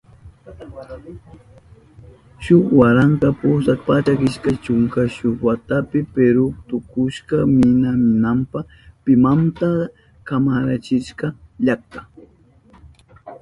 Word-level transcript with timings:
Shuk 2.45 2.65
waranka 2.79 3.27
pusak 3.39 3.79
pachak 3.87 4.19
ishkay 4.29 4.57
chunka 4.65 5.01
shuk 5.15 5.37
watapi 5.47 5.99
Peru 6.13 6.45
tukushka 6.67 7.37
nima 7.57 8.31
pimanta 9.03 9.69
kamachirishka 10.27 11.27
llakta. 11.65 11.99